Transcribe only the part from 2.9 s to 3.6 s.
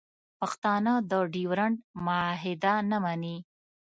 مني